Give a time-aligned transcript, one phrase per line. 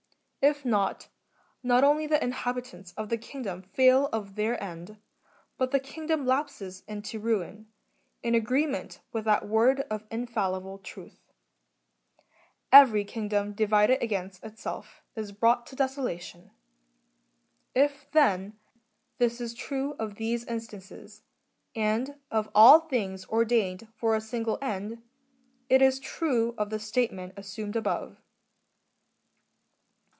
[0.43, 1.07] If not,
[1.61, 4.97] not only the inhabitants of the kingdom fail of their end,
[5.55, 7.67] but the kingdom lapses into ruin,
[8.23, 11.19] in agreement with that word of infallible truth,"
[12.71, 16.51] Every king dom divided against itself is brought to desola tion." ^
[17.75, 18.57] If, then,
[19.19, 21.21] this is true of these instances,
[21.75, 25.03] and of all things ordained for a single end,^
[25.69, 28.17] it is true of the statement assumed above.